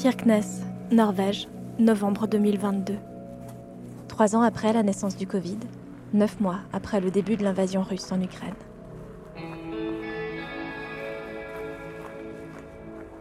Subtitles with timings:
[0.00, 0.60] Kirkness,
[0.92, 1.48] Norvège,
[1.80, 2.94] novembre 2022.
[4.06, 5.58] Trois ans après la naissance du Covid,
[6.14, 8.54] neuf mois après le début de l'invasion russe en Ukraine.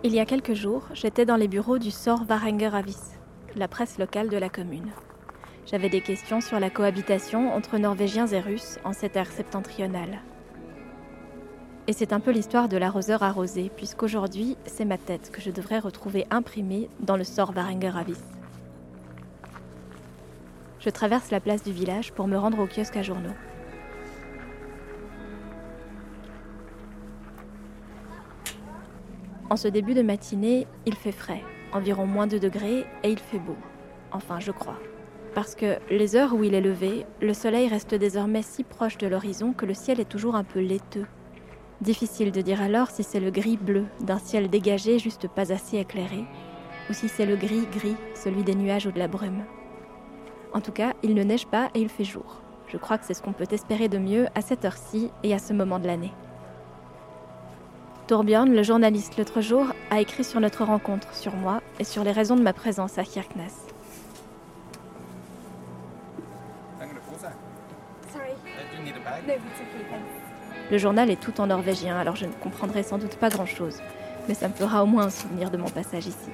[0.03, 3.17] Il y a quelques jours, j'étais dans les bureaux du Sor Varenger Avis,
[3.55, 4.91] la presse locale de la commune.
[5.65, 10.19] J'avais des questions sur la cohabitation entre Norvégiens et Russes en cette ère septentrionale.
[11.89, 15.79] Et c'est un peu l'histoire de l'arroseur arrosé, puisqu'aujourd'hui, c'est ma tête que je devrais
[15.79, 18.19] retrouver imprimée dans le Sor Varenger Avis.
[20.81, 23.33] Je traverse la place du village pour me rendre au kiosque à journaux.
[29.49, 33.39] En ce début de matinée, il fait frais, environ moins 2 degrés, et il fait
[33.39, 33.55] beau.
[34.11, 34.77] Enfin, je crois.
[35.33, 39.07] Parce que les heures où il est levé, le soleil reste désormais si proche de
[39.07, 41.05] l'horizon que le ciel est toujours un peu laiteux.
[41.81, 46.25] Difficile de dire alors si c'est le gris-bleu d'un ciel dégagé juste pas assez éclairé,
[46.89, 49.43] ou si c'est le gris-gris, celui des nuages ou de la brume.
[50.53, 52.41] En tout cas, il ne neige pas et il fait jour.
[52.67, 55.39] Je crois que c'est ce qu'on peut espérer de mieux à cette heure-ci et à
[55.39, 56.13] ce moment de l'année.
[58.07, 62.11] Torbjörn, le journaliste l'autre jour, a écrit sur notre rencontre, sur moi et sur les
[62.11, 63.67] raisons de ma présence à Kirkness.
[70.69, 73.77] Le journal est tout en norvégien, alors je ne comprendrai sans doute pas grand-chose,
[74.27, 76.29] mais ça me fera au moins un souvenir de mon passage ici.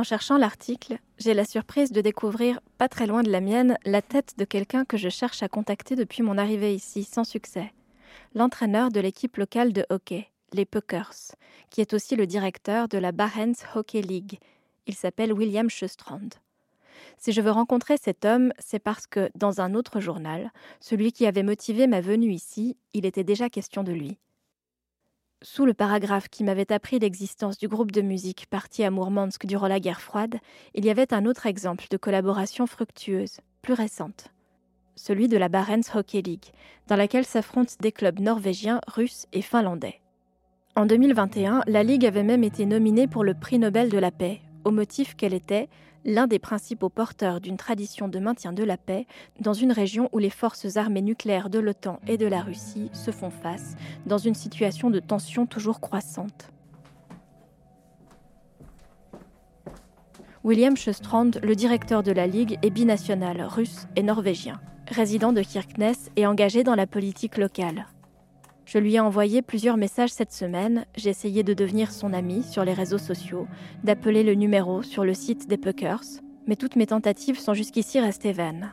[0.00, 4.00] En cherchant l'article, j'ai la surprise de découvrir, pas très loin de la mienne, la
[4.00, 7.74] tête de quelqu'un que je cherche à contacter depuis mon arrivée ici, sans succès.
[8.34, 11.34] L'entraîneur de l'équipe locale de hockey, les Puckers,
[11.68, 14.38] qui est aussi le directeur de la Barents Hockey League.
[14.86, 16.30] Il s'appelle William Sjöstrand.
[17.18, 20.50] Si je veux rencontrer cet homme, c'est parce que, dans un autre journal,
[20.80, 24.16] celui qui avait motivé ma venue ici, il était déjà question de lui.
[25.42, 29.68] Sous le paragraphe qui m'avait appris l'existence du groupe de musique parti à Mourmansk durant
[29.68, 30.36] la guerre froide,
[30.74, 34.28] il y avait un autre exemple de collaboration fructueuse, plus récente.
[34.96, 36.52] Celui de la Barents Hockey League,
[36.88, 40.02] dans laquelle s'affrontent des clubs norvégiens, russes et finlandais.
[40.76, 44.42] En 2021, la Ligue avait même été nominée pour le prix Nobel de la paix,
[44.64, 45.68] au motif qu'elle était
[46.04, 49.06] l'un des principaux porteurs d'une tradition de maintien de la paix
[49.40, 53.10] dans une région où les forces armées nucléaires de l'OTAN et de la Russie se
[53.10, 53.76] font face
[54.06, 56.50] dans une situation de tension toujours croissante.
[60.42, 66.10] William Sjöstrand, le directeur de la Ligue, est binational russe et norvégien, résident de Kirkness
[66.16, 67.86] et engagé dans la politique locale.
[68.72, 72.64] Je lui ai envoyé plusieurs messages cette semaine, j'ai essayé de devenir son ami sur
[72.64, 73.48] les réseaux sociaux,
[73.82, 76.04] d'appeler le numéro sur le site des Puckers,
[76.46, 78.70] mais toutes mes tentatives sont jusqu'ici restées vaines.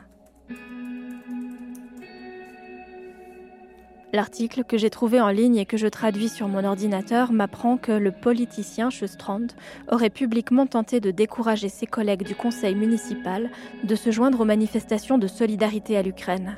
[4.12, 7.90] L'article que j'ai trouvé en ligne et que je traduis sur mon ordinateur m'apprend que
[7.90, 9.48] le politicien Sjöstrand
[9.90, 13.50] aurait publiquement tenté de décourager ses collègues du conseil municipal
[13.82, 16.56] de se joindre aux manifestations de solidarité à l'Ukraine.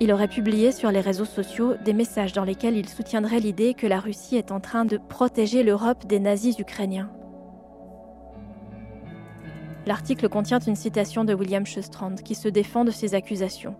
[0.00, 3.86] Il aurait publié sur les réseaux sociaux des messages dans lesquels il soutiendrait l'idée que
[3.86, 7.10] la Russie est en train de protéger l'Europe des nazis ukrainiens.
[9.86, 13.74] L'article contient une citation de William Sjöstrand qui se défend de ces accusations.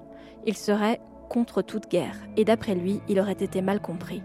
[0.45, 4.23] Il serait contre toute guerre, et d'après lui, il aurait été mal compris.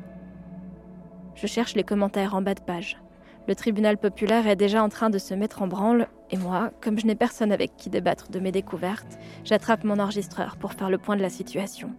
[1.36, 3.03] Je cherche les commentaires en bas de page.
[3.46, 6.98] Le tribunal populaire est déjà en train de se mettre en branle, et moi, comme
[6.98, 10.98] je n'ai personne avec qui débattre de mes découvertes, j'attrape mon enregistreur pour faire le
[10.98, 11.92] point de la situation.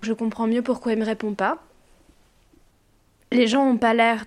[0.00, 1.58] Je comprends mieux pourquoi il me répond pas.
[3.30, 4.24] Les gens n'ont pas l'air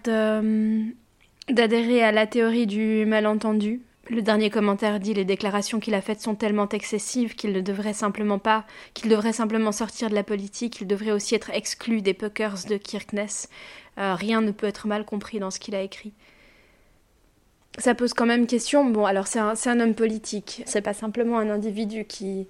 [1.50, 3.82] d'adhérer à la théorie du malentendu.
[4.07, 7.94] Le dernier commentaire dit les déclarations qu'il a faites sont tellement excessives qu'il ne devrait
[7.94, 12.13] simplement pas, qu'il devrait simplement sortir de la politique, il devrait aussi être exclu des
[12.13, 13.50] Puckers de Kirkness.
[13.98, 16.13] Euh, rien ne peut être mal compris dans ce qu'il a écrit.
[17.80, 18.86] Ça pose quand même question.
[18.86, 22.48] Bon, alors c'est un, un, homme politique, c'est pas simplement un individu qui,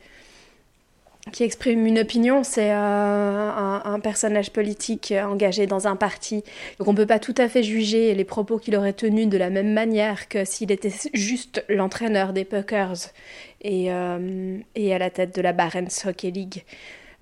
[1.31, 6.44] qui exprime une opinion, c'est euh, un, personnage politique engagé dans un parti.
[6.77, 9.38] Donc on ne peut pas tout à fait juger les propos qu'il aurait tenus de
[9.38, 13.12] la même manière que s'il était juste l'entraîneur des Puckers
[13.62, 16.63] et, euh, et, à la tête de la Barents Hockey League.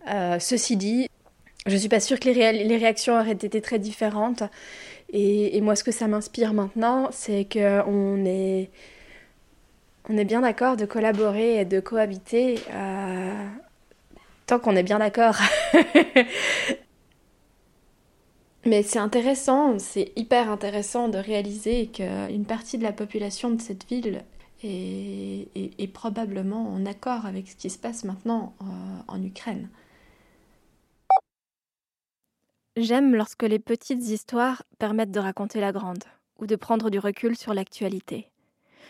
[0.09, 1.07] Euh, ceci dit,
[1.65, 4.43] je suis pas sûre que les, réactions auraient été très différentes.
[5.13, 8.69] Et, moi, ce que ça m'inspire maintenant, c'est qu'on est,
[10.09, 12.59] bien d'accord de collaborer et de cohabiter
[14.45, 15.37] tant qu'on est bien d'accord.
[18.65, 23.85] Mais c'est intéressant, c'est hyper intéressant de réaliser qu'une partie de la population de cette
[23.89, 24.23] ville
[24.63, 28.65] est, probablement en accord avec ce qui se passe maintenant euh,
[29.09, 29.67] en Ukraine.
[32.77, 36.05] J'aime lorsque les petites histoires permettent de raconter la grande,
[36.39, 38.31] ou de prendre du recul sur l'actualité.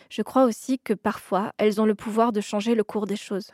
[0.09, 3.51] Je crois aussi que parfois, elles ont le pouvoir de changer le cours des choses.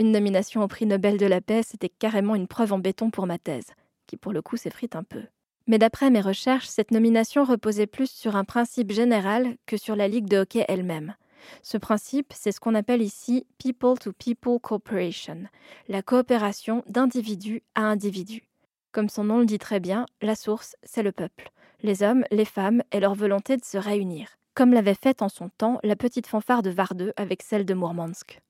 [0.00, 3.26] Une nomination au prix Nobel de la paix, c'était carrément une preuve en béton pour
[3.26, 3.72] ma thèse,
[4.06, 5.22] qui pour le coup s'effrite un peu.
[5.66, 10.06] Mais d'après mes recherches, cette nomination reposait plus sur un principe général que sur la
[10.06, 11.16] Ligue de hockey elle-même.
[11.62, 15.44] Ce principe, c'est ce qu'on appelle ici People to People Cooperation,
[15.88, 18.48] la coopération d'individu à individu.
[18.92, 21.50] Comme son nom le dit très bien, la source, c'est le peuple,
[21.82, 25.48] les hommes, les femmes et leur volonté de se réunir, comme l'avait fait en son
[25.48, 28.40] temps la petite fanfare de Vardeux avec celle de Mourmansk.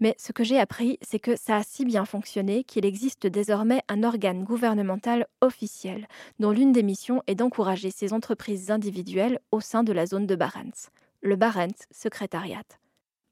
[0.00, 3.82] Mais ce que j'ai appris, c'est que ça a si bien fonctionné qu'il existe désormais
[3.88, 6.06] un organe gouvernemental officiel,
[6.38, 10.36] dont l'une des missions est d'encourager ces entreprises individuelles au sein de la zone de
[10.36, 10.88] Barents,
[11.20, 12.62] le Barents Secretariat.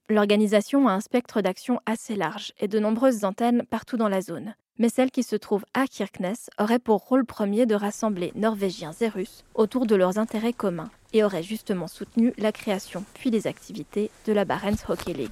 [0.09, 4.55] L'organisation a un spectre d'action assez large et de nombreuses antennes partout dans la zone,
[4.81, 9.09] mais celle qui se trouve à Kirkness aurait pour rôle premier de rassembler Norvégiens et
[9.09, 14.11] Russes autour de leurs intérêts communs et aurait justement soutenu la création puis les activités
[14.27, 15.31] de la Barents Hockey League.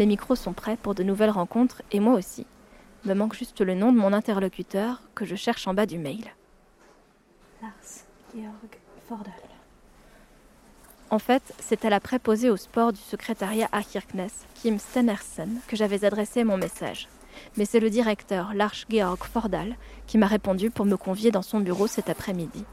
[0.00, 2.46] Mes micros sont prêts pour de nouvelles rencontres et moi aussi.
[3.04, 6.24] Me manque juste le nom de mon interlocuteur que je cherche en bas du mail.
[7.60, 9.34] Lars Georg Fordal.
[11.10, 15.76] En fait, c'est à la préposée au sport du secrétariat à Kirkness, Kim Stenersen, que
[15.76, 17.06] j'avais adressé mon message.
[17.58, 19.76] Mais c'est le directeur, Lars Georg Fordal,
[20.06, 22.64] qui m'a répondu pour me convier dans son bureau cet après-midi.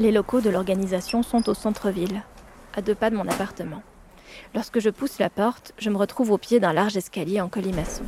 [0.00, 2.22] Les locaux de l'organisation sont au centre-ville,
[2.74, 3.82] à deux pas de mon appartement.
[4.54, 8.04] Lorsque je pousse la porte, je me retrouve au pied d'un large escalier en colimaçon.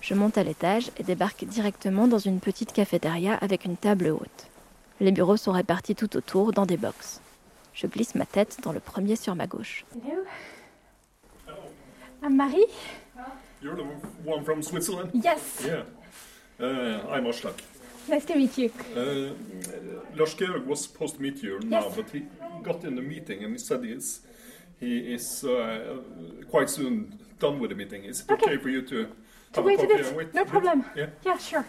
[0.00, 4.46] Je monte à l'étage et débarque directement dans une petite cafétéria avec une table haute.
[5.00, 7.20] Les bureaux sont répartis tout autour dans des boxes.
[7.74, 9.84] Je glisse ma tête dans le premier sur ma gauche.
[10.02, 10.22] Hello.
[12.22, 12.64] I'm Marie?
[13.62, 13.84] You're the
[14.24, 15.10] one from Switzerland?
[15.12, 15.62] Yes.
[15.62, 15.82] Yeah.
[16.58, 17.24] Uh, I'm.
[18.08, 18.70] Nice to meet you.
[18.96, 19.34] Uh,
[20.16, 22.24] Lars Georg was supposed to meet you now, but he
[22.62, 24.20] got in the meeting and he said he is,
[24.80, 25.98] he is uh,
[26.50, 28.04] quite soon done with the meeting.
[28.04, 29.08] Is it okay, okay for you to
[29.52, 30.14] to wait a bit.
[30.14, 30.34] Wait?
[30.34, 30.84] No problem.
[30.96, 31.06] Yeah.
[31.24, 31.64] yeah, sure.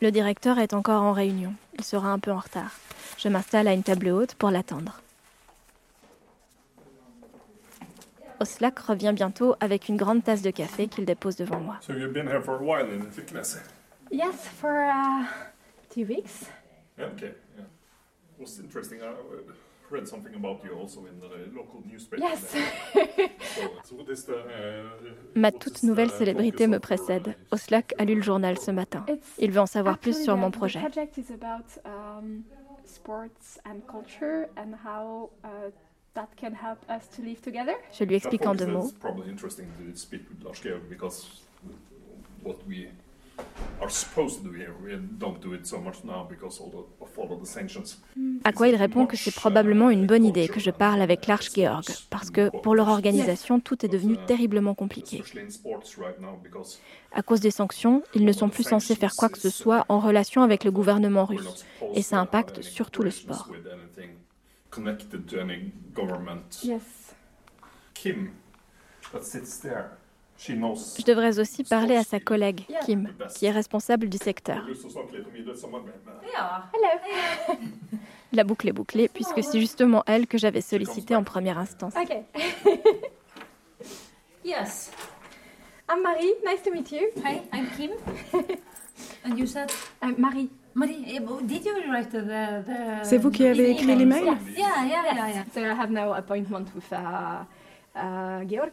[0.00, 1.54] Le directeur est encore en réunion.
[1.78, 2.72] Il sera un peu en retard.
[3.18, 5.00] Je m'installe à une table haute pour l'attendre.
[8.44, 11.78] Oslak revient bientôt avec une grande tasse de café qu'il dépose devant moi.
[11.80, 13.58] So you've been here for a while in Fiknes?
[14.10, 15.24] Yes, for uh,
[15.88, 16.50] two weeks.
[16.98, 17.32] Yeah, okay.
[17.56, 17.64] Yeah.
[17.64, 19.00] It was interesting.
[19.00, 19.14] I
[19.90, 22.22] read something about you also in the local newspaper.
[22.22, 22.54] Yes.
[23.56, 23.62] so,
[23.96, 24.82] so this the, uh,
[25.34, 27.36] Ma toute nouvelle célébrité me précède.
[27.50, 29.06] Oslak a lu le journal ce matin.
[29.38, 30.80] Il veut en savoir plus sur mon projet.
[30.80, 32.44] The project is about um,
[32.84, 35.70] sports and culture and how uh,
[36.14, 37.74] that can help us to live together?
[37.92, 38.92] Je lui explique en deux mots.
[39.00, 41.42] probably interesting to speak with Lars Georg because
[42.42, 42.88] what we
[43.80, 46.72] are supposed to do here, we don't do it so much now because of
[47.18, 47.98] all the sanctions.
[48.44, 51.42] À quoi il répond que c'est probablement une bonne idée que je parle avec Lars
[51.42, 55.22] Georg, parce que pour leur organisation, tout est devenu terriblement compliqué.
[57.12, 59.98] À cause des sanctions, ils ne sont plus censés faire quoi que ce soit en
[59.98, 63.50] relation avec le gouvernement russe, et ça impacte surtout le sport.
[64.74, 66.58] Connected to any government.
[66.62, 67.14] Yes.
[67.94, 68.32] Kim,
[69.12, 69.96] that sits there.
[70.36, 70.96] She knows.
[70.98, 74.66] Je devrais aussi parler à sa collègue, Kim, qui est responsable du secteur.
[74.66, 74.74] Hello.
[78.32, 81.94] La boucle est bouclée, puisque c'est justement elle que j'avais sollicitée en première instance.
[81.96, 82.24] Okay.
[84.44, 84.90] yes.
[85.88, 86.34] I'm Marie.
[86.44, 87.12] Nice to meet you.
[87.24, 87.92] Hi, I'm Kim.
[89.24, 89.70] And you said?
[90.02, 90.50] I'm Marie.
[93.02, 94.24] C'est vous qui avez écrit l'email?
[94.24, 95.44] Yeah, yeah, yeah, yeah.
[95.52, 97.44] So I have now appointment with uh,
[97.96, 98.72] uh, Georg.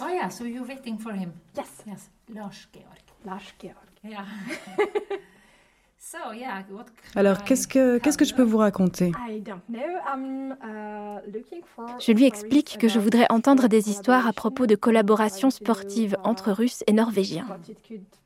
[0.00, 1.32] Oh yeah, so you're waiting for him.
[1.56, 1.70] Yes.
[1.86, 3.04] Yes, Lars Georg.
[3.24, 3.74] Lars Georg.
[4.02, 4.24] Yeah.
[5.98, 9.12] so, yeah, what Alors, qu'est-ce que qu'est-ce que je peux vous raconter?
[9.28, 9.80] I don't know.
[10.12, 14.66] I'm, uh, looking for Je lui explique que je voudrais entendre des histoires à propos
[14.66, 17.46] de collaboration sportive entre Russes et Norvégiens,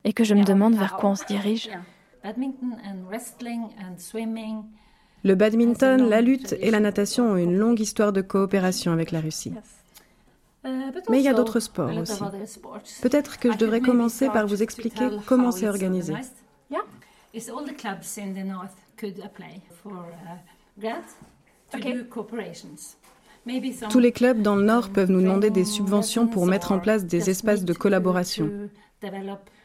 [0.04, 1.70] et que je me demande vers quoi on se dirige.
[5.25, 9.20] Le badminton, la lutte et la natation ont une longue histoire de coopération avec la
[9.20, 9.52] Russie.
[10.64, 12.20] Uh, but Mais il y a d'autres sports aussi.
[13.00, 16.14] Peut-être que je devrais commencer par vous expliquer comment c'est organisé.
[16.70, 16.76] uh,
[23.88, 27.04] Tous les clubs dans le Nord peuvent nous demander des subventions pour mettre en place
[27.06, 28.50] des espaces de collaboration.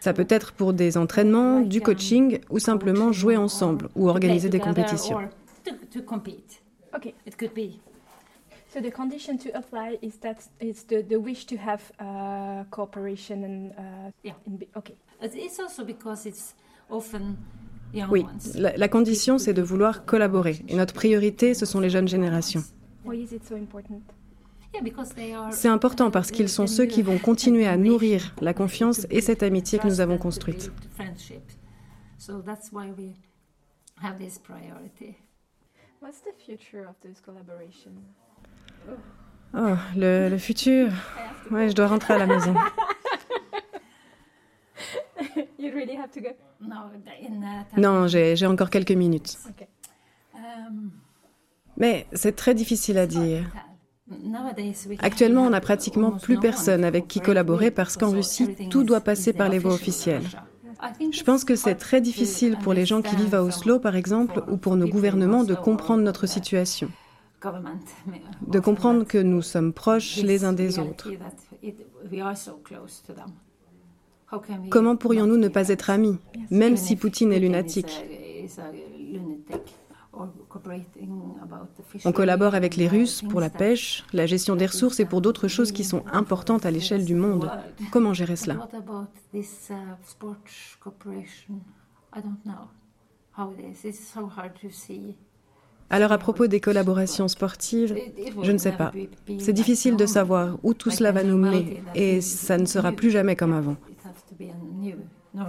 [0.03, 4.60] Ça peut être pour des entraînements, du coaching ou simplement jouer ensemble ou organiser des
[4.60, 5.15] compétitions.
[5.15, 5.24] Or
[5.63, 6.62] to, to compete.
[6.93, 7.13] Okay.
[7.25, 7.79] It could be.
[8.74, 13.45] So the condition to apply is that it's the, the wish to have uh, cooperation
[13.45, 14.33] and uh, Yeah.
[14.45, 14.95] in be- okay.
[15.22, 16.53] But It's also because it's
[16.89, 17.38] often
[17.93, 18.55] young Oui, ones.
[18.55, 22.63] la, la condition c'est de vouloir collaborer et notre priorité ce sont les jeunes générations.
[23.05, 24.01] Why is it so important?
[25.51, 29.44] C'est important parce qu'ils sont ceux qui vont continuer à nourrir la confiance et cette
[29.44, 30.72] amitié que nous avons construite.
[30.96, 31.44] Friendship.
[32.18, 33.13] So that's why we
[34.01, 35.15] have this priority.
[36.01, 37.92] What's the future of those collaboration?
[39.53, 40.89] Oh, le, le futur.
[41.51, 42.56] Ouais, je dois rentrer à la maison.
[45.60, 46.30] you really have to go.
[46.60, 46.89] No,
[47.22, 49.38] in, uh, Non, j'ai j'ai encore quelques minutes.
[50.34, 50.92] Um,
[51.77, 53.46] Mais c'est très difficile à dire.
[55.00, 59.33] Actuellement, on n'a pratiquement plus personne avec qui collaborer parce qu'en Russie, tout doit passer
[59.33, 60.24] par les voies officielles.
[61.12, 64.43] Je pense que c'est très difficile pour les gens qui vivent à Oslo, par exemple,
[64.50, 66.89] ou pour nos gouvernements de comprendre notre situation,
[68.48, 71.10] de comprendre que nous sommes proches les uns des autres.
[74.69, 76.17] Comment pourrions-nous ne pas être amis,
[76.50, 78.03] même si Poutine est lunatique?
[82.05, 85.48] On collabore avec les Russes pour la pêche, la gestion des ressources et pour d'autres
[85.48, 87.50] choses qui sont importantes à l'échelle du monde.
[87.91, 88.70] Comment gérer cela
[94.89, 95.13] uh.
[95.89, 97.96] Alors à propos des collaborations sportives,
[98.41, 98.91] je ne sais pas.
[99.39, 103.10] C'est difficile de savoir où tout cela va nous mener et ça ne sera plus
[103.10, 103.77] jamais comme avant.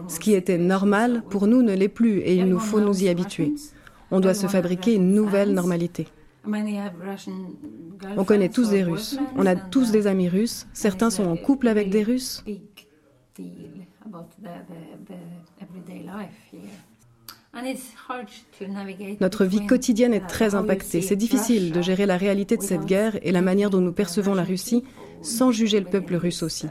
[0.08, 3.08] Ce qui était normal, pour nous, ne l'est plus et il nous faut nous y
[3.08, 3.54] habituer.
[4.14, 6.06] On doit se fabriquer une nouvelle normalité.
[8.16, 11.66] On connaît tous des Russes, on a tous des amis russes, certains sont en couple
[11.66, 12.44] avec des Russes.
[19.20, 21.02] Notre vie quotidienne est très impactée.
[21.02, 24.34] C'est difficile de gérer la réalité de cette guerre et la manière dont nous percevons
[24.34, 24.84] la Russie
[25.22, 26.68] sans juger le peuple russe aussi.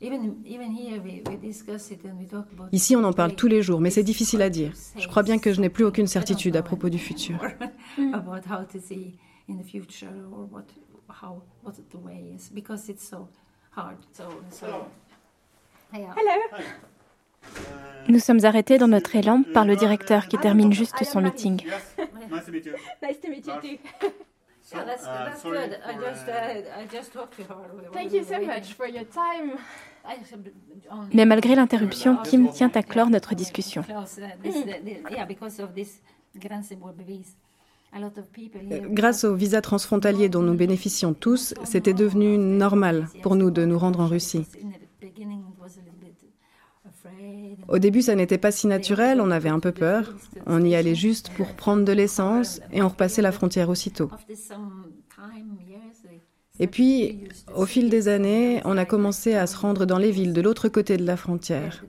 [0.00, 0.44] Maybe it's, yeah, it's, it's difficult to.
[0.44, 3.34] Even, even here we, we discuss it and we talk about Ici, on en parle
[3.34, 4.74] tous les jours, mais c'est It's difficile à dire.
[4.76, 7.38] say Je crois bien que je n'ai plus aucune certitude à propos du futur.
[7.98, 10.64] anymore about how to see in the future or what
[11.08, 13.28] how what the way is because it's so
[13.76, 13.96] hard.
[14.12, 14.66] So so
[15.94, 16.14] yeah.
[16.16, 16.62] Hello.
[18.08, 21.62] Nous sommes arrêtés dans notre élan par le directeur qui termine juste son meeting.
[21.62, 22.44] Nice
[23.20, 23.78] to meet you.
[24.66, 24.78] Nice to meet you too.
[24.78, 25.78] So, Yeah, that's, uh, that's sorry good.
[25.84, 27.56] I for, just uh, uh, I just talked to her.
[27.74, 28.48] We were Thank you so waiting.
[28.48, 29.52] much for your time.
[30.04, 30.52] I should
[30.90, 33.82] only- Mais malgré l'interruption, Kim tient à clore notre discussion.
[33.88, 34.04] Uh,
[37.94, 43.64] uh, Grâce au visa transfrontalier dont nous bénéficions tous, c'était devenu normal pour nous de
[43.64, 44.46] nous rendre en Russie.
[47.68, 50.14] Au début, ça n'était pas si naturel, on avait un peu peur.
[50.46, 54.10] On y allait juste pour prendre de l'essence et on repassait la frontière aussitôt.
[56.58, 60.32] Et puis, au fil des années, on a commencé à se rendre dans les villes
[60.32, 61.84] de l'autre côté de la frontière.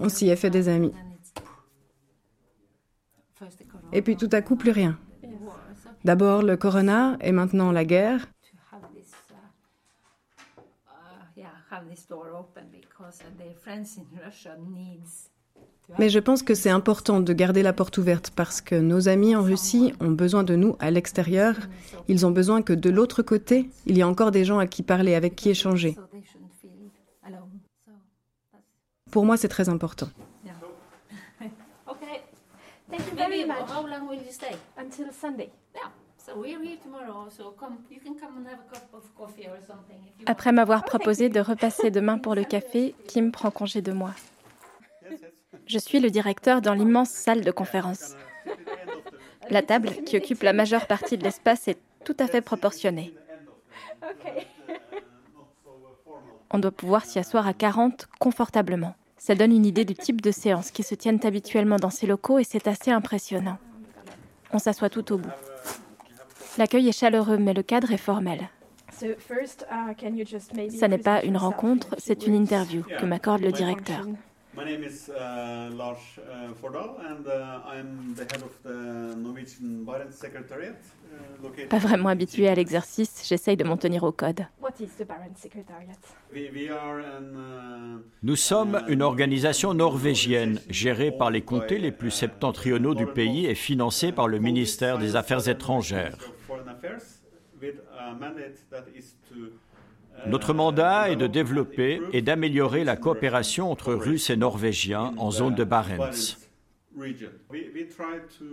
[0.00, 0.92] On s'y est fait des amis.
[3.92, 4.98] Et puis tout à coup, plus rien.
[6.04, 8.28] D'abord le corona et maintenant la guerre.
[15.98, 19.34] Mais je pense que c'est important de garder la porte ouverte parce que nos amis
[19.34, 21.54] en Russie ont besoin de nous à l'extérieur.
[22.08, 24.82] Ils ont besoin que de l'autre côté, il y a encore des gens à qui
[24.82, 25.96] parler, avec qui échanger.
[29.10, 30.08] Pour moi, c'est très important.
[31.90, 32.20] Okay.
[32.90, 33.70] Thank you very much.
[33.70, 34.54] how long will you stay?
[34.76, 35.50] Until Sunday.
[35.74, 35.88] Yeah.
[36.28, 37.28] So we're here tomorrow.
[37.30, 40.24] So come, you can come and have a cup of coffee or something if you
[40.26, 44.10] Après m'avoir proposé de repasser demain pour le café, Kim prend congé de moi.
[45.66, 48.14] Je suis le directeur dans l'immense salle de conférence.
[49.48, 53.14] La table, qui occupe la majeure partie de l'espace, est tout à fait proportionnée.
[56.50, 58.94] On doit pouvoir s'y asseoir à 40 confortablement.
[59.16, 62.38] Ça donne une idée du type de séances qui se tiennent habituellement dans ces locaux
[62.38, 63.58] et c'est assez impressionnant.
[64.52, 65.32] On s'assoit tout au bout.
[66.58, 68.48] L'accueil est chaleureux, mais le cadre est formel.
[70.70, 74.04] Ça n'est pas une rencontre, c'est une interview que m'accorde le directeur.
[74.56, 79.84] My name is uh, Lars uh, Fordal, and uh, I'm the head of the Norwegian
[79.86, 80.74] Barents Secretariat.
[81.12, 84.46] uh, located- Pas vraiment habitué à l'exercice, j'essaye de m'en tenir au code.
[84.60, 85.94] What is the Barents Secretariat?
[86.34, 91.92] We, we are an, uh, Nous sommes une organisation norvégienne gérée par les comtés les
[91.92, 96.16] plus septentrionaux du pays et financée par le ministère des Affaires étrangères.
[97.62, 97.76] Uh,
[100.26, 105.54] Notre mandat est de développer et d'améliorer la coopération entre Russes et Norvégiens en zone
[105.54, 106.36] de Barents.
[108.38, 108.44] to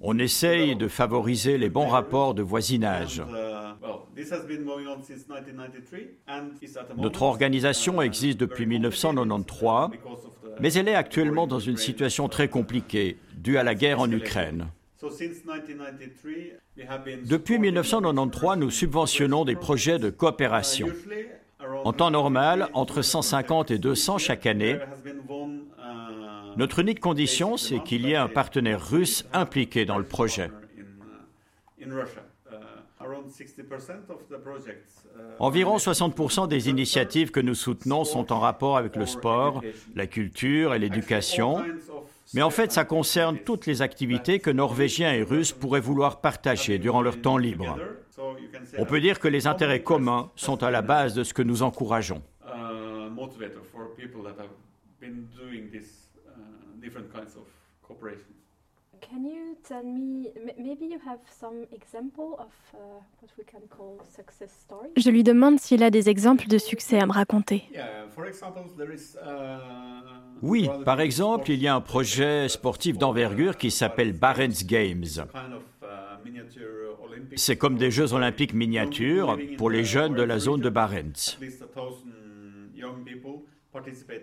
[0.00, 3.20] On essaye de favoriser les bons rapports de voisinage.
[3.20, 7.22] Uh, well, this has been going on since 1993 and is at the moment, Notre
[7.22, 11.58] organisation uh, existe depuis very complicated 1993, because of the- mais elle est actuellement dans
[11.60, 14.68] une situation très compliquée due à la guerre en Ukraine.
[15.00, 20.88] So since 1993, we have been Depuis supporting 1993, nous subventionnons des projets de coopération.
[20.88, 24.76] Uh, En temps normal, 150 entre 150 et 200 chaque année.
[24.76, 30.50] Uh, Notre unique condition, c'est qu'il y ait un partenaire russe impliqué dans le projet.
[31.80, 32.20] in, in Russia.
[33.02, 38.38] Around 60% of the projects, uh, Environ 60% des initiatives que nous soutenons sont en
[38.38, 39.62] rapport avec le sport,
[39.96, 41.64] la culture et l'éducation.
[42.34, 46.78] Mais en fait, ça concerne toutes les activités que Norvégiens et Russes pourraient vouloir partager
[46.78, 47.76] durant leur temps libre.
[48.78, 51.62] On peut dire que les intérêts communs sont à la base de ce que nous
[51.62, 52.22] encourageons.
[52.46, 53.10] uh, uh,
[57.82, 58.24] cooperation.
[59.00, 62.78] Can you tell me, m- maybe you have some example of uh,
[63.20, 64.88] what we can call success story?
[64.96, 67.64] Je lui demande s'il a des exemples de succès à me raconter.
[67.72, 69.26] Yeah, for example, there is, uh,
[70.42, 75.04] Oui, par exemple, il y a un projet sportif d'envergure qui s'appelle Barents Games.
[75.82, 75.86] uh,
[77.36, 81.38] C'est comme des Jeux olympiques miniatures pour les jeunes de la zone de Barents.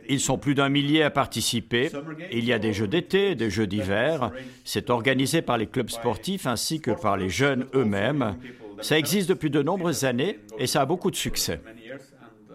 [0.10, 1.90] Ils sont plus d'un millier à participer.
[2.32, 4.32] Il y a des jeux d'été, des jeux d'hiver.
[4.66, 8.38] C'est organisé par les clubs sportifs ainsi que par les jeunes eux-mêmes.
[8.82, 11.60] Ça existe depuis de nombreuses années et ça a beaucoup de succès.
[11.66, 12.54] Many years and,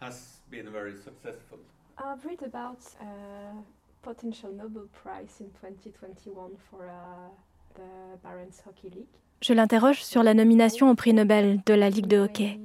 [0.00, 1.58] has been very successful.
[1.98, 3.62] I've read about a
[4.02, 6.80] potential Nobel Prize in 2021 for
[7.74, 7.82] the
[8.22, 9.06] Barents Hockey League.
[9.42, 12.58] Je l'interroge sur la nomination au prix Nobel de la Ligue de hockey.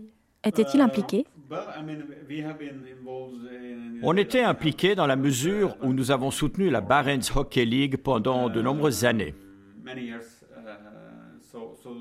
[0.43, 1.25] Était-il impliqué?
[4.01, 8.49] On était impliqués dans la mesure où nous avons soutenu la Barents Hockey League pendant
[8.49, 9.33] de nombreuses années.
[9.83, 10.45] Many years.
[10.65, 10.69] uh,
[11.51, 11.95] so, so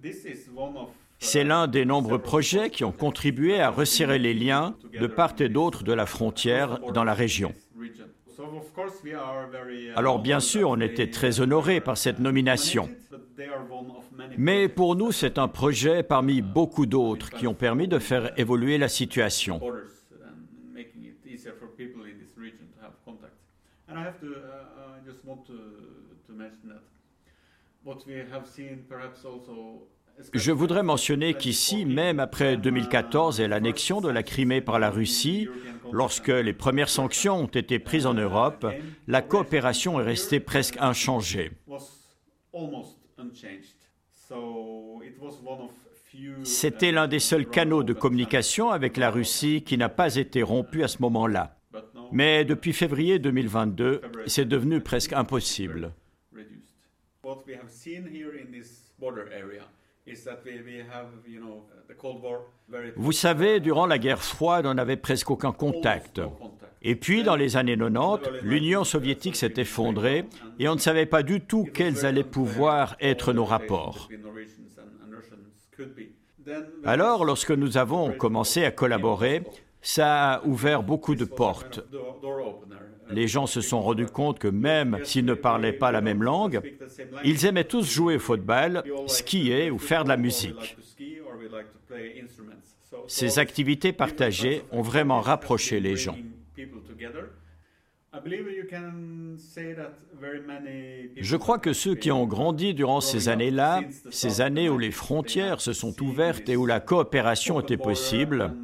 [0.00, 4.18] this is one of, uh, C'est l'un des nombreux projets qui ont contribué à resserrer
[4.18, 7.52] les liens de part et d'autre de la frontière dans la région.
[7.78, 7.90] uh,
[9.94, 12.88] Alors bien sûr, on était très honorés par cette nomination.
[14.38, 18.78] Mais pour nous, c'est un projet parmi beaucoup d'autres qui ont permis de faire évoluer
[18.78, 19.60] la situation.
[23.88, 24.12] uh.
[30.34, 35.48] Je voudrais mentionner qu'ici, même après 2014 et l'annexion de la Crimée par la Russie,
[35.90, 38.66] lorsque les premières sanctions ont été prises en Europe,
[39.08, 41.50] la coopération est restée presque inchangée.
[46.44, 50.42] C'était uh, l'un des seuls canaux de communication avec la Russie qui n'a pas été
[50.42, 51.56] rompu à ce moment-là.
[52.12, 55.92] Mais depuis février 2022, c'est devenu presque impossible.
[62.96, 66.20] Vous savez, durant la guerre froide, on n'avait presque aucun contact.
[66.82, 70.24] Et puis, dans les années 90, l'Union soviétique s'est effondrée
[70.58, 74.08] et on ne savait pas du tout quels allaient pouvoir être nos rapports.
[76.84, 79.44] Alors, lorsque nous avons commencé à collaborer,
[79.80, 81.80] ça a ouvert beaucoup de portes.
[83.10, 86.60] Les gens se sont rendus compte que même s'ils ne parlaient pas la même langue,
[87.24, 90.76] ils aimaient tous jouer au football, skier ou faire de la musique.
[93.06, 96.16] Ces activités partagées ont vraiment rapproché les gens.
[101.16, 105.60] Je crois que ceux qui ont grandi durant ces années-là, ces années où les frontières
[105.62, 108.54] se sont ouvertes et où la coopération était possible,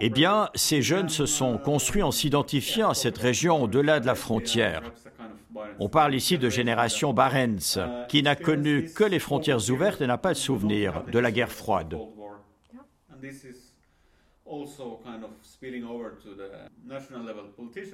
[0.00, 4.14] eh bien, ces jeunes se sont construits en s'identifiant à cette région au-delà de la
[4.14, 4.82] frontière.
[5.78, 10.18] On parle ici de génération Barents, qui n'a connu que les frontières ouvertes et n'a
[10.18, 11.96] pas de souvenir de la guerre froide.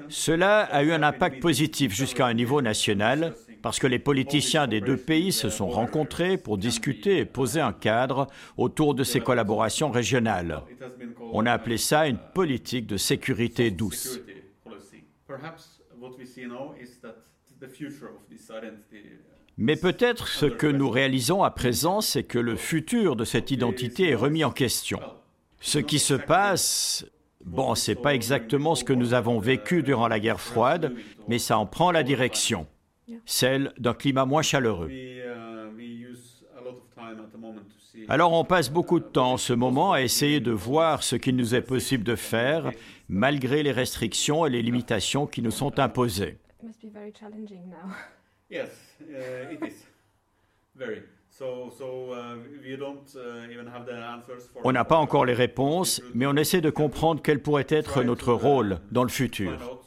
[0.09, 4.81] Cela a eu un impact positif jusqu'à un niveau national parce que les politiciens des
[4.81, 9.91] deux pays se sont rencontrés pour discuter et poser un cadre autour de ces collaborations
[9.91, 10.63] régionales.
[11.33, 14.21] On a appelé ça une politique de sécurité douce.
[19.59, 24.09] Mais peut-être ce que nous réalisons à présent, c'est que le futur de cette identité
[24.09, 25.01] est remis en question.
[25.61, 27.07] Ce qui se passe,
[27.45, 30.95] bon, c'est pas exactement ce que nous avons vécu durant la guerre froide,
[31.29, 32.67] mais ça en prend la direction,
[33.27, 34.91] celle d'un climat moins chaleureux.
[38.09, 41.37] Alors on passe beaucoup de temps en ce moment à essayer de voir ce qu'il
[41.37, 42.73] nous est possible de faire,
[43.09, 46.39] malgré les restrictions et les limitations qui nous sont imposées.
[54.65, 58.33] On n'a pas encore les réponses, mais on essaie de comprendre quel pourrait être notre
[58.33, 59.81] rôle dans le futur.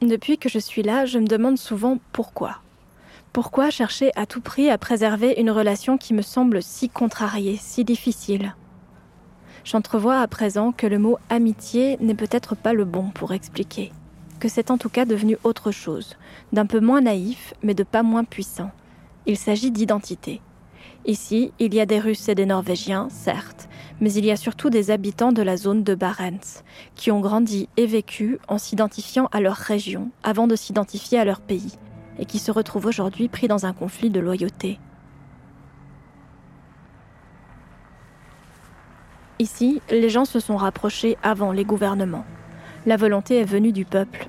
[0.00, 2.58] Depuis que je suis là, je me demande souvent pourquoi.
[3.32, 7.84] Pourquoi chercher à tout prix à préserver une relation qui me semble si contrariée, si
[7.84, 8.54] difficile?
[9.64, 13.92] J'entrevois à présent que le mot amitié n'est peut-être pas le bon pour expliquer,
[14.40, 16.16] que c'est en tout cas devenu autre chose,
[16.52, 18.72] d'un peu moins naïf, mais de pas moins puissant.
[19.26, 20.40] Il s'agit d'identité.
[21.06, 23.68] Ici, il y a des Russes et des Norvégiens, certes,
[24.00, 26.62] mais il y a surtout des habitants de la zone de Barents,
[26.96, 31.40] qui ont grandi et vécu en s'identifiant à leur région avant de s'identifier à leur
[31.40, 31.78] pays,
[32.18, 34.80] et qui se retrouvent aujourd'hui pris dans un conflit de loyauté.
[39.42, 42.24] Ici, les gens se sont rapprochés avant les gouvernements.
[42.86, 44.28] La volonté est venue du peuple.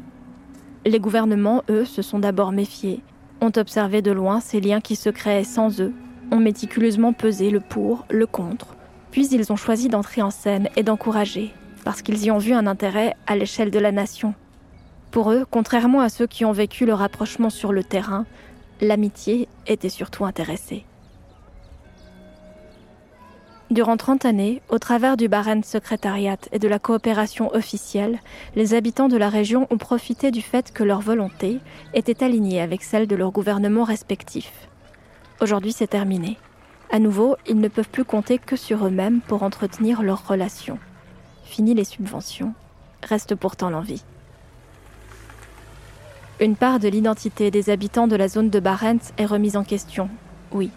[0.87, 3.03] Les gouvernements, eux, se sont d'abord méfiés,
[3.39, 5.93] ont observé de loin ces liens qui se créaient sans eux,
[6.31, 8.75] ont méticuleusement pesé le pour, le contre,
[9.11, 11.53] puis ils ont choisi d'entrer en scène et d'encourager,
[11.85, 14.33] parce qu'ils y ont vu un intérêt à l'échelle de la nation.
[15.11, 18.25] Pour eux, contrairement à ceux qui ont vécu le rapprochement sur le terrain,
[18.81, 20.85] l'amitié était surtout intéressée.
[23.73, 28.19] Durant 30 années, au travers du Barents Secretariat et de la coopération officielle,
[28.55, 31.57] les habitants de la région ont profité du fait que leur volonté
[31.95, 34.69] était alignée avec celle de leurs gouvernements respectifs.
[35.41, 36.37] Aujourd'hui, c'est terminé.
[36.91, 40.77] À nouveau, ils ne peuvent plus compter que sur eux-mêmes pour entretenir leurs relations.
[41.43, 42.53] Fini les subventions,
[43.01, 44.03] reste pourtant l'envie.
[46.39, 50.11] Une part de l'identité des habitants de la zone de Barents est remise en question,
[50.51, 50.69] oui.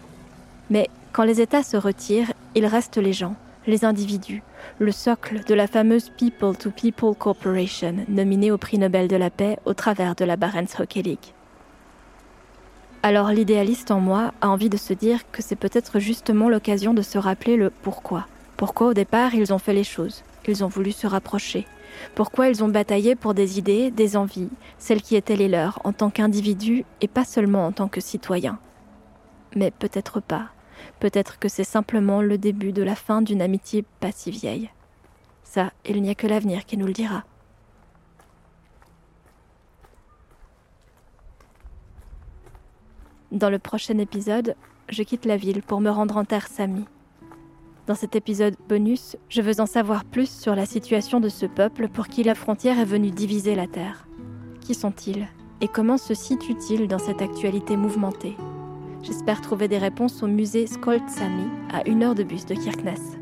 [0.71, 4.43] Mais quand les États se retirent, il reste les gens, les individus,
[4.77, 9.31] le socle de la fameuse People to People Corporation, nominée au prix Nobel de la
[9.31, 11.33] paix au travers de la Barents Hockey League.
[13.01, 17.01] Alors l'idéaliste en moi a envie de se dire que c'est peut-être justement l'occasion de
[17.01, 18.27] se rappeler le pourquoi.
[18.55, 21.65] Pourquoi au départ ils ont fait les choses, ils ont voulu se rapprocher.
[22.13, 25.93] Pourquoi ils ont bataillé pour des idées, des envies, celles qui étaient les leurs en
[25.93, 28.59] tant qu'individus et pas seulement en tant que citoyens.
[29.55, 30.49] Mais peut-être pas.
[30.99, 34.69] Peut-être que c'est simplement le début de la fin d'une amitié pas si vieille.
[35.43, 37.23] Ça, il n'y a que l'avenir qui nous le dira.
[43.31, 44.55] Dans le prochain épisode,
[44.89, 46.85] je quitte la ville pour me rendre en terre Sami.
[47.85, 51.87] Dans cet épisode bonus, je veux en savoir plus sur la situation de ce peuple
[51.87, 54.07] pour qui la frontière est venue diviser la terre.
[54.61, 55.27] Qui sont-ils
[55.61, 58.35] et comment se situent-ils dans cette actualité mouvementée?
[59.03, 63.17] J'espère trouver des réponses au musée Skolt Sami à une heure de bus de Kirkness.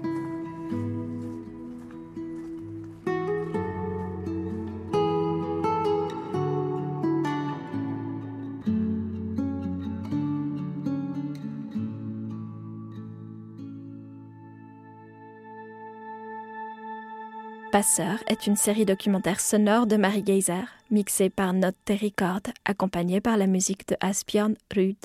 [17.75, 23.35] Passeur est une série documentaire sonore de Marie Geyser, mixée par Note Record, accompagnée par
[23.35, 24.95] la musique de Asbjørn Rude,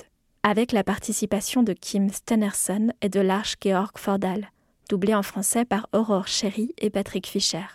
[0.43, 4.49] avec la participation de Kim Stenerson et de Lars Georg Fordal,
[4.89, 7.65] doublé en français par Aurore Chéry et Patrick Fischer.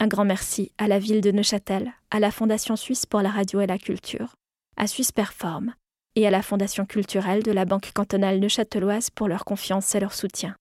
[0.00, 3.60] Un grand merci à la ville de Neuchâtel, à la Fondation suisse pour la radio
[3.60, 4.34] et la culture,
[4.76, 5.72] à Suisse Perform
[6.14, 10.14] et à la Fondation culturelle de la Banque cantonale neuchâteloise pour leur confiance et leur
[10.14, 10.56] soutien.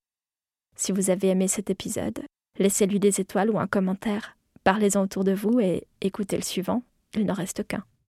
[0.75, 2.19] Si vous avez aimé cet épisode,
[2.57, 4.37] Laissez-lui des étoiles ou un commentaire.
[4.63, 6.83] Parlez-en autour de vous et écoutez le suivant.
[7.13, 7.83] Il n'en reste qu'un.